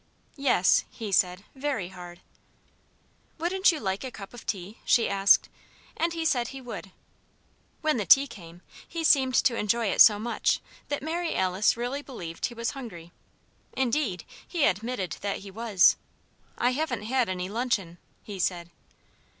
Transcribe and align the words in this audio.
"Yes," 0.39 0.83
he 0.89 1.11
said, 1.11 1.43
"very 1.53 1.89
hard." 1.89 2.21
"Wouldn't 3.37 3.71
you 3.71 3.79
like 3.79 4.03
a 4.03 4.09
cup 4.09 4.33
of 4.33 4.47
tea?" 4.47 4.79
she 4.83 5.07
asked. 5.07 5.47
And 5.95 6.13
he 6.13 6.25
said 6.25 6.47
he 6.47 6.59
would. 6.59 6.89
When 7.81 7.97
the 7.97 8.07
tea 8.07 8.25
came, 8.25 8.63
he 8.87 9.03
seemed 9.03 9.35
to 9.35 9.55
enjoy 9.55 9.89
it 9.91 10.01
so 10.01 10.17
much 10.17 10.59
that 10.87 11.03
Mary 11.03 11.35
Alice 11.35 11.77
really 11.77 12.01
believed 12.01 12.47
he 12.47 12.55
was 12.55 12.71
hungry. 12.71 13.11
Indeed, 13.73 14.25
he 14.47 14.65
admitted 14.65 15.17
that 15.21 15.41
he 15.45 15.51
was. 15.51 15.97
"I 16.57 16.71
haven't 16.71 17.03
had 17.03 17.29
any 17.29 17.47
luncheon," 17.47 17.99
he 18.23 18.39
said. 18.39 18.71